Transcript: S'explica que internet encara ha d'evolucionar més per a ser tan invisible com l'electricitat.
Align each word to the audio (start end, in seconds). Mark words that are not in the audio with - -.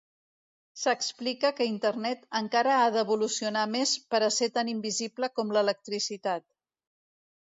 S'explica 0.83 1.51
que 1.57 1.67
internet 1.71 2.23
encara 2.39 2.71
ha 2.77 2.87
d'evolucionar 2.95 3.67
més 3.75 3.93
per 4.15 4.23
a 4.27 4.31
ser 4.37 4.49
tan 4.55 4.73
invisible 4.75 5.31
com 5.39 5.55
l'electricitat. 5.59 6.49